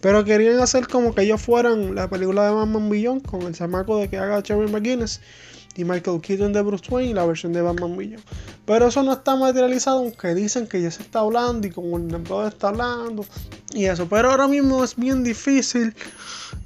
Pero 0.00 0.24
querían 0.24 0.58
hacer 0.58 0.88
como 0.88 1.14
que 1.14 1.22
ellos 1.22 1.40
fueran 1.40 1.94
la 1.94 2.10
película 2.10 2.44
de 2.46 2.50
Batman 2.50 2.90
Billón 2.90 3.20
con 3.20 3.42
el 3.42 3.54
chamaco 3.54 3.98
de 3.98 4.08
que 4.08 4.18
haga 4.18 4.42
Cherry 4.42 4.68
McGuinness. 4.68 5.20
Y 5.76 5.84
Michael 5.84 6.20
Keaton 6.20 6.52
de 6.52 6.62
Bruce 6.62 6.84
Wayne 6.88 7.10
y 7.10 7.14
la 7.14 7.24
versión 7.26 7.52
de 7.52 7.62
Batman 7.62 7.96
William. 7.96 8.20
Pero 8.64 8.88
eso 8.88 9.02
no 9.02 9.12
está 9.12 9.36
materializado, 9.36 9.98
aunque 9.98 10.34
dicen 10.34 10.66
que 10.66 10.80
ya 10.82 10.90
se 10.90 11.02
está 11.02 11.20
hablando 11.20 11.66
y 11.66 11.70
como 11.70 11.96
el 11.96 12.14
empleado 12.14 12.48
está 12.48 12.68
hablando 12.68 13.24
y 13.72 13.84
eso. 13.84 14.08
Pero 14.08 14.30
ahora 14.30 14.48
mismo 14.48 14.82
es 14.82 14.96
bien 14.96 15.22
difícil 15.22 15.94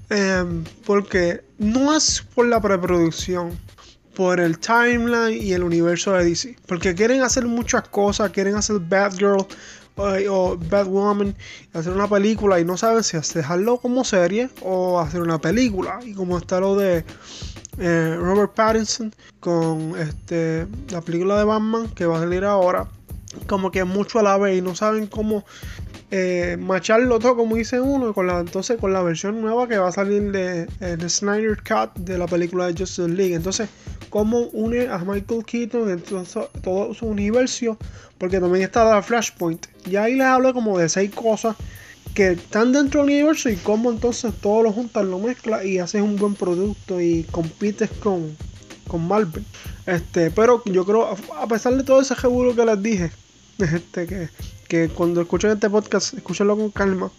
em, 0.09 0.65
porque 0.87 1.43
no 1.59 1.95
es 1.95 2.23
por 2.35 2.47
la 2.47 2.61
preproducción, 2.61 3.59
por 4.15 4.41
el 4.41 4.59
timeline 4.59 5.43
y 5.43 5.53
el 5.53 5.63
universo 5.63 6.13
de 6.13 6.25
DC. 6.25 6.57
Porque 6.67 6.95
quieren 6.95 7.23
hacer 7.23 7.47
muchas 7.47 7.89
cosas, 7.89 8.31
quieren 8.31 8.55
hacer 8.55 8.79
Batgirl 8.79 9.47
o 10.31 10.57
Batwoman, 10.57 11.35
hacer 11.73 11.93
una 11.93 12.09
película 12.09 12.61
y 12.61 12.65
no 12.65 12.77
saben 12.77 13.03
si 13.03 13.19
dejarlo 13.35 13.79
como 13.79 14.05
serie 14.05 14.51
o 14.63 15.01
hacer 15.01 15.21
una 15.23 15.39
película. 15.39 16.01
Y 16.05 16.15
como 16.15 16.39
está 16.39 16.61
lo 16.61 16.77
de 16.77 17.05
eh, 17.79 18.17
Robert 18.19 18.53
Pattinson 18.55 19.15
con 19.41 19.95
este, 19.99 20.67
la 20.91 21.01
película 21.01 21.39
de 21.39 21.45
Batman 21.45 21.89
que 21.89 22.07
va 22.07 22.19
a 22.19 22.21
salir 22.21 22.45
ahora, 22.45 22.87
como 23.47 23.71
que 23.71 23.85
mucho 23.85 24.19
a 24.19 24.23
la 24.23 24.37
vez 24.39 24.59
y 24.59 24.63
no 24.63 24.75
saben 24.75 25.07
cómo 25.07 25.45
eh, 26.11 26.57
macharlo 26.59 27.19
todo 27.19 27.37
como 27.37 27.57
dice 27.57 27.81
uno 27.81 28.13
con 28.13 28.27
la 28.27 28.41
entonces 28.41 28.79
con 28.81 28.93
la 28.93 29.03
versión 29.03 29.41
nueva 29.41 29.69
que 29.69 29.79
va 29.79 29.89
a 29.89 29.93
salir 29.93 30.33
de, 30.33 30.67
de 30.67 31.09
Snyder 31.09 31.59
Cut 31.59 31.95
de 31.99 32.19
la 32.19 32.27
película 32.27 32.67
de 32.67 32.73
Justice 32.73 33.09
League 33.09 33.35
entonces 33.35 33.69
cómo 34.09 34.41
une 34.53 34.89
a 34.89 34.99
Michael 34.99 35.45
Keaton 35.45 35.89
en 35.91 36.03
todo, 36.63 36.95
su 36.95 37.07
universo 37.07 37.79
porque 38.19 38.41
también 38.41 38.65
está 38.65 38.85
la 38.85 39.03
Flashpoint 39.03 39.67
y 39.87 39.97
ahí 39.97 40.15
les 40.17 40.27
hablo 40.27 40.53
como 40.53 40.79
de 40.79 40.89
seis 40.89 41.15
cosas 41.15 41.57
que 42.15 42.33
están 42.33 42.73
dentro 42.73 43.01
del 43.01 43.11
universo 43.11 43.49
y 43.49 43.57
cómo 43.57 43.91
entonces 43.91 44.35
todo 44.41 44.63
lo 44.63 44.73
juntas, 44.73 45.05
lo 45.05 45.19
mezclas 45.19 45.65
y 45.65 45.79
haces 45.79 46.03
un 46.03 46.17
buen 46.17 46.35
producto 46.35 47.01
y 47.01 47.23
compites 47.31 47.91
con, 48.03 48.37
con 48.89 49.07
Marvel. 49.07 49.45
Este, 49.87 50.31
pero 50.31 50.63
yo 50.65 50.85
creo, 50.85 51.17
a 51.39 51.47
pesar 51.47 51.75
de 51.77 51.85
todo 51.85 52.01
ese 52.01 52.15
seguro 52.15 52.55
que 52.55 52.65
les 52.65 52.83
dije, 52.83 53.11
este, 53.73 54.07
que, 54.07 54.29
que 54.69 54.89
cuando 54.89 55.21
escuchen 55.21 55.51
este 55.51 55.71
podcast, 55.71 56.15
escúchenlo 56.15 56.57
con 56.57 56.71
calma, 56.71 57.11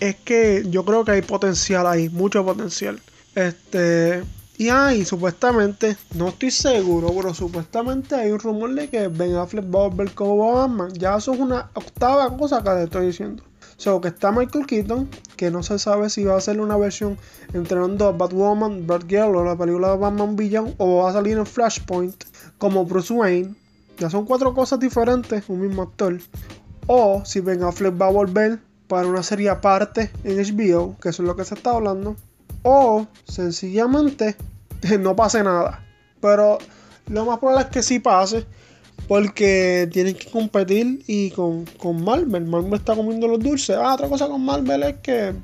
es 0.00 0.16
que 0.16 0.64
yo 0.68 0.84
creo 0.84 1.04
que 1.04 1.12
hay 1.12 1.22
potencial 1.22 1.86
ahí, 1.86 2.08
mucho 2.08 2.44
potencial. 2.44 3.00
Este, 3.34 4.22
y 4.60 4.68
ahí, 4.68 5.06
supuestamente, 5.06 5.96
no 6.14 6.28
estoy 6.28 6.50
seguro, 6.50 7.10
pero 7.16 7.32
supuestamente 7.32 8.14
hay 8.14 8.30
un 8.30 8.38
rumor 8.40 8.74
de 8.74 8.90
que 8.90 9.08
Ben 9.08 9.34
Affleck 9.34 9.64
va 9.64 9.84
a 9.84 9.88
volver 9.88 10.12
como 10.12 10.52
Batman. 10.52 10.92
Ya 10.92 11.16
eso 11.16 11.32
es 11.32 11.40
una 11.40 11.70
octava 11.72 12.36
cosa 12.36 12.62
que 12.62 12.68
les 12.68 12.84
estoy 12.84 13.06
diciendo. 13.06 13.42
So, 13.78 14.02
que 14.02 14.08
está 14.08 14.30
Michael 14.30 14.66
Keaton, 14.66 15.08
que 15.36 15.50
no 15.50 15.62
se 15.62 15.78
sabe 15.78 16.10
si 16.10 16.24
va 16.24 16.36
a 16.36 16.40
ser 16.42 16.60
una 16.60 16.76
versión 16.76 17.16
entrenando 17.54 18.06
a 18.06 18.12
Batwoman, 18.12 18.86
Batgirl 18.86 19.34
o 19.34 19.44
la 19.44 19.56
película 19.56 19.92
de 19.92 19.96
Batman 19.96 20.36
Billion 20.36 20.74
o 20.76 20.98
va 20.98 21.08
a 21.08 21.12
salir 21.14 21.38
en 21.38 21.46
Flashpoint 21.46 22.24
como 22.58 22.84
Bruce 22.84 23.14
Wayne. 23.14 23.54
Ya 24.00 24.08
son 24.08 24.24
cuatro 24.24 24.54
cosas 24.54 24.80
diferentes, 24.80 25.44
un 25.48 25.60
mismo 25.60 25.82
actor. 25.82 26.18
O 26.86 27.22
si 27.26 27.40
Ben 27.40 27.62
Affleck 27.62 28.00
va 28.00 28.06
a 28.06 28.10
volver 28.10 28.58
para 28.88 29.06
una 29.06 29.22
serie 29.22 29.50
aparte 29.50 30.10
en 30.24 30.38
HBO, 30.38 30.96
que 31.00 31.10
eso 31.10 31.22
es 31.22 31.28
lo 31.28 31.36
que 31.36 31.44
se 31.44 31.54
está 31.54 31.72
hablando. 31.72 32.16
O 32.62 33.06
sencillamente 33.24 34.36
no 35.00 35.14
pase 35.14 35.44
nada. 35.44 35.84
Pero 36.22 36.58
lo 37.08 37.26
más 37.26 37.38
probable 37.38 37.64
es 37.64 37.70
que 37.70 37.82
sí 37.82 37.98
pase. 37.98 38.46
Porque 39.06 39.88
tienen 39.92 40.14
que 40.14 40.30
competir 40.30 41.02
y 41.06 41.30
con, 41.32 41.66
con 41.78 42.02
Marvel. 42.02 42.46
Marvel 42.46 42.74
está 42.74 42.96
comiendo 42.96 43.28
los 43.28 43.40
dulces. 43.40 43.76
Ah, 43.78 43.94
otra 43.94 44.08
cosa 44.08 44.28
con 44.28 44.42
Marvel 44.42 44.82
es 44.82 44.96
que 45.02 45.34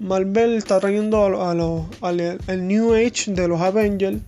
Marvel 0.00 0.54
está 0.54 0.80
trayendo 0.80 1.22
a, 1.22 1.50
al, 1.50 2.66
New 2.66 2.94
Age 2.94 3.32
de 3.32 3.46
los 3.46 3.60
Avengers. 3.60 4.20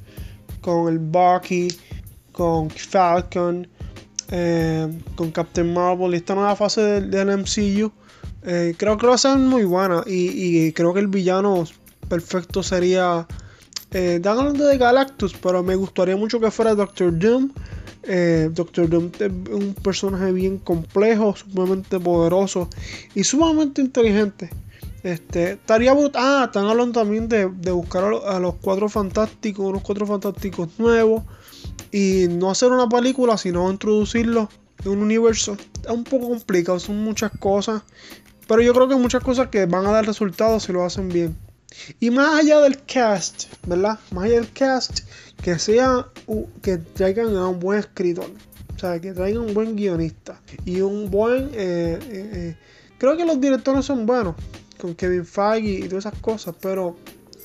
Con 0.61 0.89
el 0.89 0.99
Bucky, 0.99 1.69
con 2.37 2.69
Falcon, 2.71 3.67
eh, 4.31 4.87
con 5.15 5.31
Captain 5.31 5.73
Marvel. 5.73 6.13
Y 6.13 6.17
esta 6.17 6.35
nueva 6.35 6.55
fase 6.55 7.01
del, 7.01 7.39
MCU. 7.39 7.91
Eh, 8.43 8.75
creo 8.77 8.99
que 8.99 9.07
a 9.07 9.19
ser 9.19 9.39
muy 9.39 9.65
buena. 9.65 10.05
Y, 10.07 10.73
creo 10.73 10.93
que 10.93 11.01
el 11.01 11.09
villano 11.09 11.65
perfecto 12.09 12.63
sería. 12.63 13.27
Eh, 13.93 14.21
hablando 14.25 14.67
de 14.67 14.77
Galactus, 14.77 15.35
pero 15.35 15.63
me 15.63 15.75
gustaría 15.77 16.17
mucho 16.17 16.39
que 16.39 16.51
fuera 16.51 16.75
Doctor 16.75 17.19
Doom. 17.19 17.53
Eh, 18.03 18.51
Doctor 18.53 18.89
Doom 18.89 19.11
es 19.19 19.31
un 19.51 19.75
personaje 19.83 20.31
bien 20.33 20.59
complejo, 20.59 21.35
sumamente 21.35 21.99
poderoso 21.99 22.69
y 23.15 23.25
sumamente 23.25 23.81
inteligente. 23.81 24.51
Este, 25.03 25.53
estaría 25.53 25.95
Ah, 26.15 26.45
están 26.47 26.67
hablando 26.67 27.01
también 27.01 27.29
de, 27.29 27.47
buscar 27.47 28.05
a 28.05 28.39
los, 28.41 28.55
cuatro 28.57 28.89
fantásticos, 28.89 29.65
unos 29.65 29.83
cuatro 29.83 30.07
fantásticos 30.07 30.69
nuevos. 30.79 31.23
Y 31.93 32.27
no 32.29 32.51
hacer 32.51 32.71
una 32.71 32.89
película, 32.89 33.39
sino 33.39 33.71
introducirlos 33.71 34.49
en 34.85 34.91
un 34.91 34.99
universo. 35.03 35.57
Es 35.85 35.91
un 35.91 36.05
poco 36.05 36.29
complicado, 36.29 36.79
son 36.79 37.03
muchas 37.03 37.33
cosas. 37.39 37.83
Pero 38.47 38.63
yo 38.63 38.73
creo 38.75 38.89
que 38.89 38.97
muchas 38.97 39.23
cosas 39.23 39.49
que 39.49 39.67
van 39.67 39.87
a 39.87 39.91
dar 39.91 40.07
resultados 40.07 40.65
si 40.65 40.73
lo 40.73 40.85
hacen 40.85 41.09
bien. 41.09 41.37
Y 42.01 42.11
más 42.11 42.41
allá 42.41 42.61
del 42.61 42.83
cast, 42.85 43.45
¿verdad? 43.67 43.99
Más 44.11 44.25
allá 44.25 44.37
del 44.37 44.53
cast, 44.53 45.01
que 45.43 45.59
sea 45.59 46.07
que 46.63 46.79
traigan 46.79 47.37
a 47.37 47.49
un 47.49 47.61
buen 47.61 47.81
escritor. 47.81 48.31
O 48.75 48.79
sea, 48.79 49.01
que 49.01 49.13
traigan 49.13 49.43
un 49.43 49.55
buen 49.55 49.75
guionista. 49.75 50.41
Y 50.65 50.81
un 50.81 51.11
buen. 51.11 51.51
Eh, 51.53 51.99
eh, 52.03 52.31
eh, 52.35 52.57
creo 52.99 53.17
que 53.17 53.25
los 53.25 53.41
directores 53.41 53.85
son 53.85 54.07
buenos. 54.07 54.37
Con 54.81 54.95
Kevin 54.95 55.25
Feige 55.25 55.85
y 55.85 55.89
todas 55.89 56.07
esas 56.07 56.21
cosas. 56.21 56.55
Pero 56.61 56.97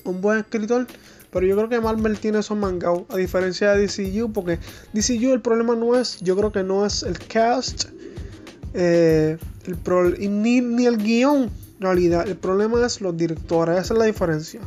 un 0.03 0.21
buen 0.21 0.39
escritor. 0.39 0.87
Pero 1.31 1.45
yo 1.45 1.55
creo 1.55 1.69
que 1.69 1.79
Marvel 1.79 2.19
tiene 2.19 2.39
esos 2.39 2.57
mangados. 2.57 3.03
A 3.09 3.17
diferencia 3.17 3.71
de 3.71 3.87
DCU. 3.87 4.31
Porque 4.31 4.59
DCU 4.93 5.33
el 5.33 5.41
problema 5.41 5.75
no 5.75 5.95
es. 5.95 6.19
Yo 6.19 6.35
creo 6.35 6.51
que 6.51 6.63
no 6.63 6.85
es 6.85 7.03
el 7.03 7.17
cast. 7.19 7.85
el 8.73 9.39
ni, 10.19 10.61
ni 10.61 10.85
el 10.85 10.97
guion 10.97 11.49
realidad. 11.81 12.27
El 12.27 12.37
problema 12.37 12.85
es 12.85 13.01
los 13.01 13.17
directores, 13.17 13.77
esa 13.77 13.93
es 13.93 13.99
la 13.99 14.05
diferencia. 14.05 14.61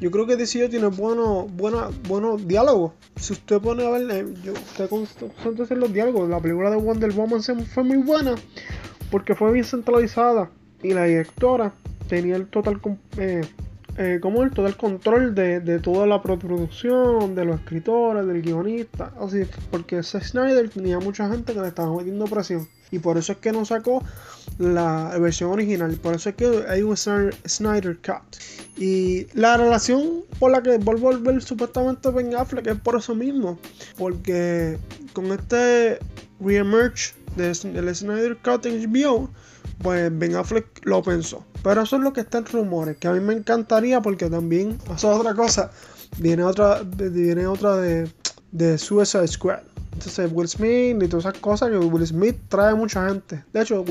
Yo 0.00 0.10
creo 0.10 0.26
que 0.26 0.36
DCU 0.36 0.68
tiene 0.68 0.86
buenos 0.88 1.52
bueno, 1.54 1.90
bueno 2.08 2.36
diálogos. 2.36 2.92
Si 3.16 3.32
usted 3.32 3.60
pone 3.60 3.86
a 3.86 3.90
ver, 3.90 4.10
eh, 4.10 4.34
yo, 4.42 4.52
usted 4.52 5.62
hacer 5.62 5.78
los 5.78 5.92
diálogos. 5.92 6.28
La 6.28 6.40
película 6.40 6.70
de 6.70 6.76
Wonder 6.76 7.12
Woman 7.12 7.42
fue 7.42 7.84
muy 7.84 7.98
buena 7.98 8.34
porque 9.10 9.34
fue 9.34 9.52
bien 9.52 9.64
centralizada 9.64 10.50
y 10.82 10.92
la 10.92 11.04
directora 11.04 11.72
tenía 12.08 12.36
el 12.36 12.46
total 12.46 12.80
eh, 13.16 13.42
eh, 13.96 14.18
como 14.20 14.42
el 14.42 14.50
total 14.50 14.76
control 14.76 15.34
de, 15.34 15.60
de, 15.60 15.78
toda 15.78 16.06
la 16.06 16.20
producción, 16.20 17.34
de 17.34 17.44
los 17.44 17.60
escritores, 17.60 18.26
del 18.26 18.42
guionista, 18.42 19.12
así 19.20 19.42
porque 19.70 20.02
Zack 20.02 20.24
Snyder 20.24 20.68
tenía 20.68 20.98
mucha 20.98 21.28
gente 21.28 21.54
que 21.54 21.60
le 21.60 21.68
estaba 21.68 21.96
metiendo 21.96 22.24
presión. 22.24 22.68
Y 22.90 22.98
por 22.98 23.18
eso 23.18 23.32
es 23.32 23.38
que 23.38 23.52
no 23.52 23.64
sacó 23.64 24.04
la 24.58 25.16
versión 25.18 25.50
original, 25.50 25.96
por 25.96 26.14
eso 26.14 26.28
es 26.28 26.34
que 26.36 26.64
hay 26.68 26.82
un 26.82 26.96
Snyder 26.96 27.98
Cut. 27.98 28.36
Y 28.76 29.26
la 29.34 29.56
relación 29.56 30.22
por 30.38 30.50
la 30.50 30.62
que 30.62 30.78
vuelvo 30.78 31.10
a 31.10 31.12
volver 31.12 31.42
supuestamente 31.42 32.10
Ben 32.10 32.34
Affleck 32.34 32.66
es 32.66 32.80
por 32.80 32.96
eso 32.96 33.14
mismo, 33.14 33.58
porque 33.96 34.78
con 35.12 35.26
este 35.32 35.98
reemerge 36.40 37.14
del 37.36 37.94
Snyder 37.94 38.36
Cut 38.38 38.66
en 38.66 38.92
HBO 38.92 39.30
pues 39.82 40.16
Ben 40.16 40.34
Affleck 40.36 40.66
lo 40.84 41.02
pensó. 41.02 41.44
Pero 41.62 41.82
eso 41.82 41.96
es 41.96 42.02
lo 42.02 42.12
que 42.12 42.20
está 42.22 42.38
en 42.38 42.46
rumores, 42.46 42.96
que 42.96 43.08
a 43.08 43.12
mí 43.12 43.20
me 43.20 43.32
encantaría 43.34 44.00
porque 44.00 44.28
también, 44.28 44.78
eso 44.94 45.12
es 45.12 45.18
otra 45.18 45.34
cosa, 45.34 45.70
viene 46.18 46.44
otra, 46.44 46.82
viene 46.82 47.46
otra 47.46 47.76
de, 47.76 48.10
de 48.52 48.78
Suicide 48.78 49.28
Squad. 49.28 49.60
Entonces 49.92 50.30
Will 50.32 50.48
Smith 50.48 51.02
y 51.02 51.08
todas 51.08 51.26
esas 51.26 51.38
cosas 51.38 51.70
que 51.70 51.78
Will 51.78 52.06
Smith 52.06 52.36
trae 52.48 52.74
mucha 52.74 53.08
gente. 53.08 53.44
De 53.52 53.62
hecho, 53.62 53.84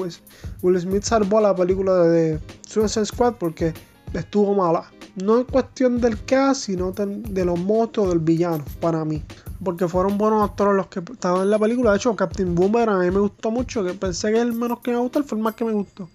Will 0.61 0.79
Smith 0.79 1.03
salvó 1.03 1.39
la 1.39 1.55
película 1.55 2.03
de, 2.03 2.39
Suicide 2.67 3.05
Squad 3.05 3.35
porque 3.35 3.73
estuvo 4.13 4.53
mala. 4.53 4.91
No 5.15 5.39
es 5.39 5.45
cuestión 5.45 6.01
del 6.01 6.23
cast, 6.25 6.63
sino 6.65 6.91
de 6.91 7.45
los 7.45 7.59
monstruos 7.59 8.09
del 8.09 8.19
villano, 8.19 8.65
para 8.81 9.05
mí 9.05 9.23
porque 9.63 9.87
fueron 9.87 10.17
buenos 10.17 10.43
actores 10.43 10.75
los 10.75 10.87
que 10.87 10.99
estaban 10.99 11.43
en 11.43 11.49
la 11.49 11.59
película. 11.59 11.91
De 11.91 11.97
hecho, 11.97 12.15
Captain 12.15 12.53
Boomerang 12.55 13.01
a 13.01 13.03
mí 13.03 13.11
me 13.11 13.19
gustó 13.19 13.51
mucho, 13.51 13.83
que 13.83 13.93
pensé 13.93 14.31
que 14.31 14.39
el 14.39 14.53
menos 14.53 14.79
que 14.79 14.91
me 14.91 14.97
gustó, 14.97 15.23
fue 15.23 15.37
el 15.37 15.43
más 15.43 15.55
que 15.55 15.65
me 15.65 15.71
gustó. 15.71 16.09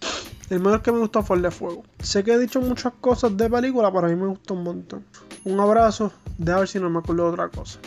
El 0.51 0.61
menos 0.61 0.81
que 0.81 0.93
me 0.93 0.99
gustó 0.99 1.23
fue 1.23 1.37
el 1.37 1.43
de 1.43 1.51
fuego. 1.51 1.85
Sé 2.01 2.25
que 2.25 2.33
he 2.33 2.39
dicho 2.39 2.61
muchas 2.61 2.93
cosas 3.01 3.37
de 3.37 3.51
película, 3.51 3.93
pero 3.93 4.07
a 4.07 4.11
mí 4.11 4.17
me 4.17 4.27
gustó 4.29 4.55
un 4.55 4.65
montón. 4.65 5.05
Un 5.45 5.61
abrazo, 5.61 6.13
de 6.39 6.53
a 6.53 6.59
ver 6.59 6.69
si 6.69 6.79
no 6.79 6.89
me 6.89 7.01
acuerdo 7.01 7.25
de 7.25 7.31
otra 7.31 7.49
cosa. 7.49 7.79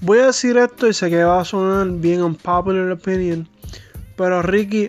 Voy 0.00 0.18
a 0.18 0.26
decir 0.26 0.56
esto 0.56 0.88
y 0.88 0.94
sé 0.94 1.10
que 1.10 1.22
va 1.22 1.40
a 1.40 1.44
sonar 1.44 1.86
bien 1.90 2.22
unpopular 2.22 2.90
opinion, 2.90 3.46
pero 4.16 4.40
Ricky 4.42 4.88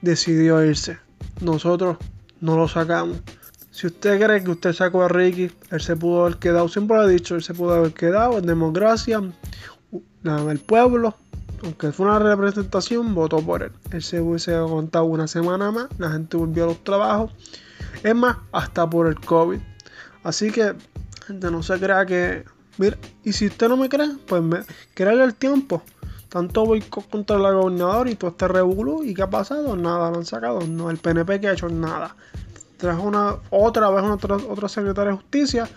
decidió 0.00 0.64
irse. 0.64 0.98
Nosotros 1.40 1.96
no 2.40 2.56
lo 2.56 2.68
sacamos. 2.68 3.18
Si 3.72 3.88
usted 3.88 4.22
cree 4.22 4.44
que 4.44 4.50
usted 4.50 4.72
sacó 4.72 5.02
a 5.02 5.08
Ricky, 5.08 5.50
él 5.70 5.80
se 5.80 5.96
pudo 5.96 6.26
haber 6.26 6.36
quedado, 6.36 6.68
siempre 6.68 6.96
lo 6.96 7.08
he 7.08 7.12
dicho, 7.12 7.34
él 7.34 7.42
se 7.42 7.54
pudo 7.54 7.74
haber 7.74 7.92
quedado 7.92 8.38
en 8.38 8.46
democracia, 8.46 9.20
el 10.24 10.58
pueblo, 10.60 11.16
aunque 11.64 11.90
fue 11.90 12.06
una 12.06 12.18
representación, 12.18 13.14
votó 13.14 13.40
por 13.40 13.62
él. 13.62 13.72
Él 13.90 14.02
se 14.02 14.20
hubiese 14.20 14.54
aguantado 14.54 15.06
una 15.06 15.26
semana 15.26 15.72
más, 15.72 15.88
la 15.98 16.10
gente 16.10 16.36
volvió 16.36 16.64
a 16.64 16.66
los 16.68 16.84
trabajos, 16.84 17.32
es 18.04 18.14
más, 18.14 18.36
hasta 18.52 18.88
por 18.88 19.08
el 19.08 19.18
COVID. 19.18 19.58
Así 20.22 20.52
que, 20.52 20.74
gente, 21.26 21.50
no 21.50 21.62
se 21.62 21.80
crea 21.80 22.06
que 22.06 22.44
Mira, 22.78 22.96
y 23.22 23.32
si 23.32 23.46
usted 23.46 23.68
no 23.68 23.76
me 23.76 23.88
cree, 23.88 24.16
pues 24.26 24.42
me, 24.42 24.60
créale 24.94 25.24
el 25.24 25.34
tiempo. 25.34 25.82
Tanto 26.28 26.64
voy 26.64 26.80
contra 26.80 27.38
la 27.38 27.50
gobernadora 27.50 28.10
y 28.10 28.16
todo 28.16 28.30
este 28.30 28.48
revolú. 28.48 29.04
¿Y 29.04 29.12
qué 29.12 29.22
ha 29.22 29.30
pasado? 29.30 29.76
Nada, 29.76 30.10
lo 30.10 30.16
han 30.16 30.24
sacado. 30.24 30.60
No, 30.66 30.88
el 30.90 30.96
PNP 30.96 31.40
que 31.40 31.48
ha 31.48 31.52
hecho 31.52 31.68
nada. 31.68 32.16
Trajo 32.82 33.04
una, 33.04 33.36
otra 33.50 33.90
vez 33.90 34.02
una 34.02 34.14
otra, 34.14 34.34
otra 34.34 34.68
secretaria 34.68 35.12
de 35.12 35.16
justicia 35.18 35.68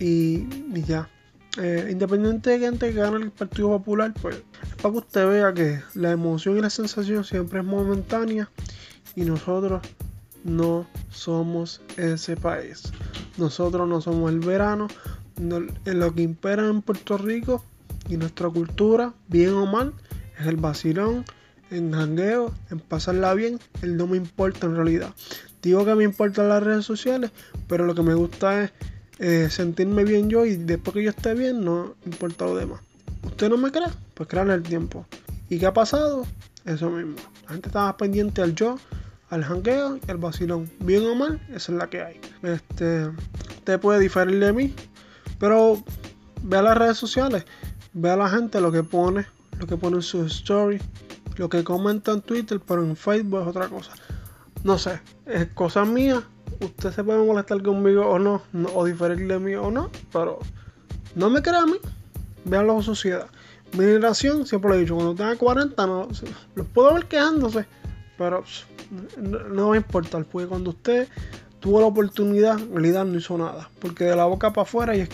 y, 0.00 0.44
ya. 0.82 1.08
Eh, 1.56 1.86
independiente 1.92 2.58
de 2.58 2.78
que 2.78 2.92
gane 2.92 3.18
el 3.18 3.30
Partido 3.30 3.68
Popular, 3.68 4.12
pues 4.20 4.34
es 4.36 4.74
para 4.82 4.90
que 4.90 4.98
usted 4.98 5.28
vea 5.28 5.54
que 5.54 5.80
la 5.94 6.10
emoción 6.10 6.58
y 6.58 6.60
la 6.60 6.68
sensación 6.68 7.22
siempre 7.22 7.60
es 7.60 7.64
momentánea 7.64 8.50
y 9.14 9.20
nosotros 9.20 9.82
no 10.42 10.84
somos 11.12 11.80
ese 11.96 12.36
país. 12.36 12.92
Nosotros 13.38 13.88
no 13.88 14.00
somos 14.00 14.32
el 14.32 14.40
verano. 14.40 14.88
en 15.36 16.00
lo 16.00 16.12
que 16.12 16.22
impera 16.22 16.66
en 16.66 16.82
Puerto 16.82 17.18
Rico 17.18 17.62
y 18.08 18.16
nuestra 18.16 18.50
cultura, 18.50 19.14
bien 19.28 19.54
o 19.54 19.66
mal, 19.66 19.92
es 20.40 20.48
el 20.48 20.56
vacilón, 20.56 21.24
en 21.70 21.92
jangueo, 21.92 22.52
en 22.72 22.80
pasarla 22.80 23.32
bien. 23.34 23.60
Él 23.80 23.96
no 23.96 24.08
me 24.08 24.16
importa 24.16 24.66
en 24.66 24.74
realidad. 24.74 25.14
Digo 25.62 25.84
que 25.84 25.94
me 25.94 26.04
importan 26.04 26.48
las 26.48 26.62
redes 26.62 26.84
sociales, 26.84 27.30
pero 27.68 27.86
lo 27.86 27.94
que 27.94 28.02
me 28.02 28.14
gusta 28.14 28.64
es 28.64 28.72
eh, 29.18 29.48
sentirme 29.48 30.04
bien 30.04 30.28
yo 30.28 30.44
y 30.44 30.56
después 30.56 30.94
que 30.94 31.04
yo 31.04 31.10
esté 31.10 31.34
bien, 31.34 31.64
no 31.64 31.94
importa 32.04 32.46
lo 32.46 32.56
demás. 32.56 32.80
¿Usted 33.24 33.48
no 33.48 33.56
me 33.56 33.70
cree? 33.70 33.86
Pues 34.14 34.28
crean 34.28 34.50
el 34.50 34.62
tiempo. 34.62 35.06
¿Y 35.48 35.58
qué 35.58 35.66
ha 35.66 35.72
pasado? 35.72 36.26
Eso 36.64 36.90
mismo. 36.90 37.16
La 37.44 37.50
gente 37.50 37.68
estaba 37.68 37.96
pendiente 37.96 38.42
al 38.42 38.54
yo, 38.54 38.78
al 39.30 39.44
jangueo 39.44 39.98
y 40.06 40.10
al 40.10 40.18
vacilón. 40.18 40.70
Bien 40.80 41.06
o 41.06 41.14
mal, 41.14 41.40
esa 41.48 41.72
es 41.72 41.78
la 41.78 41.88
que 41.88 42.02
hay. 42.02 42.20
Este, 42.42 43.08
usted 43.56 43.80
puede 43.80 44.00
diferir 44.00 44.40
de 44.40 44.52
mí, 44.52 44.74
pero 45.38 45.82
vea 46.42 46.62
las 46.62 46.76
redes 46.76 46.96
sociales, 46.96 47.44
vea 47.92 48.14
a 48.14 48.16
la 48.16 48.28
gente 48.28 48.60
lo 48.60 48.72
que 48.72 48.82
pone, 48.82 49.26
lo 49.58 49.66
que 49.66 49.76
pone 49.76 49.96
en 49.96 50.02
su 50.02 50.24
story, 50.26 50.80
lo 51.36 51.48
que 51.48 51.62
comenta 51.62 52.12
en 52.12 52.22
Twitter, 52.22 52.60
pero 52.66 52.82
en 52.82 52.96
Facebook 52.96 53.42
es 53.42 53.46
otra 53.46 53.68
cosa. 53.68 53.92
No 54.64 54.78
sé, 54.78 55.00
es 55.26 55.46
cosa 55.48 55.84
mía. 55.84 56.22
Usted 56.60 56.92
se 56.92 57.02
puede 57.04 57.24
molestar 57.24 57.62
conmigo 57.62 58.06
o 58.06 58.18
no, 58.18 58.42
o 58.74 58.84
diferir 58.84 59.26
de 59.26 59.38
mí 59.38 59.54
o 59.54 59.70
no, 59.70 59.90
pero 60.12 60.38
no 61.14 61.30
me 61.30 61.42
crea 61.42 61.62
a 61.62 61.66
mí, 61.66 61.76
vean 62.44 62.66
la 62.66 62.80
sociedad. 62.82 63.26
Mi 63.72 63.84
generación, 63.84 64.46
siempre 64.46 64.70
lo 64.70 64.76
he 64.76 64.80
dicho, 64.80 64.94
cuando 64.94 65.14
tenga 65.14 65.34
40, 65.36 65.86
no, 65.86 66.08
los 66.54 66.66
puedo 66.68 66.94
ver 66.94 67.06
quejándose, 67.06 67.66
pero 68.18 68.44
no, 69.16 69.38
no 69.48 69.68
va 69.68 69.74
a 69.74 69.78
importar, 69.78 70.24
porque 70.24 70.46
cuando 70.46 70.70
usted 70.70 71.08
tuvo 71.58 71.80
la 71.80 71.86
oportunidad, 71.86 72.58
en 72.60 73.12
no 73.12 73.18
hizo 73.18 73.38
nada, 73.38 73.70
porque 73.80 74.04
de 74.04 74.14
la 74.14 74.26
boca 74.26 74.52
para 74.52 74.62
afuera 74.62 74.96
y 74.96 75.08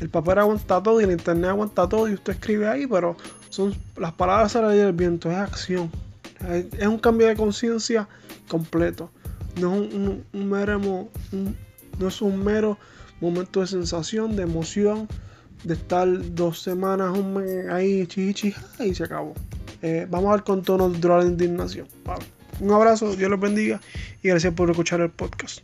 el 0.00 0.08
papel 0.08 0.38
aguanta 0.38 0.82
todo 0.82 1.00
y 1.00 1.04
el 1.04 1.10
internet 1.10 1.50
aguanta 1.50 1.88
todo 1.88 2.08
y 2.08 2.14
usted 2.14 2.34
escribe 2.34 2.68
ahí, 2.68 2.86
pero 2.86 3.16
son 3.48 3.74
las 3.96 4.12
palabras 4.12 4.52
se 4.52 4.62
le 4.62 4.80
el 4.80 4.92
viento, 4.92 5.30
es 5.30 5.36
acción, 5.36 5.90
es 6.78 6.86
un 6.86 6.98
cambio 6.98 7.26
de 7.26 7.36
conciencia 7.36 8.08
completo 8.46 9.10
no 9.60 9.74
es 9.74 9.92
un, 9.92 10.24
mero, 10.48 10.78
no 11.98 12.08
es 12.08 12.22
un 12.22 12.44
mero 12.44 12.78
momento 13.20 13.60
de 13.60 13.66
sensación, 13.66 14.36
de 14.36 14.42
emoción, 14.42 15.08
de 15.64 15.74
estar 15.74 16.08
dos 16.34 16.60
semanas, 16.60 17.16
un 17.16 17.34
mes 17.34 17.68
ahí 17.68 18.06
chichi 18.06 18.54
y 18.78 18.94
se 18.94 19.04
acabó. 19.04 19.34
Eh, 19.82 20.06
vamos 20.10 20.30
a 20.30 20.32
ver 20.36 20.44
con 20.44 20.62
tono 20.62 20.88
de 20.88 21.26
indignación. 21.26 21.86
Un 22.60 22.72
abrazo, 22.72 23.14
Dios 23.14 23.30
los 23.30 23.40
bendiga 23.40 23.80
y 24.22 24.28
gracias 24.28 24.54
por 24.54 24.70
escuchar 24.70 25.00
el 25.00 25.10
podcast. 25.10 25.60